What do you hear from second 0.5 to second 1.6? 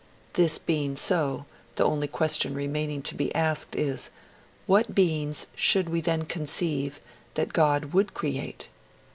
being, so,